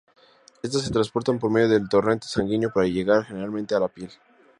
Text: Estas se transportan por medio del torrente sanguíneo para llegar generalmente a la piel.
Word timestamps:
Estas 0.63 0.81
se 0.81 0.89
transportan 0.91 1.37
por 1.37 1.51
medio 1.51 1.69
del 1.69 1.87
torrente 1.87 2.25
sanguíneo 2.27 2.73
para 2.73 2.87
llegar 2.87 3.23
generalmente 3.23 3.75
a 3.75 3.79
la 3.81 3.87
piel. 3.87 4.09